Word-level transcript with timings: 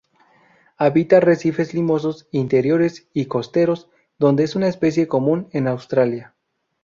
Habita 0.77 1.17
arrecifes 1.17 1.75
limosos 1.75 2.27
interiores 2.31 3.07
y 3.13 3.27
costeros, 3.27 3.87
donde 4.17 4.43
es 4.45 4.55
una 4.55 4.67
especie 4.67 5.07
común 5.07 5.47
en 5.51 5.67
Australia. 5.67 6.33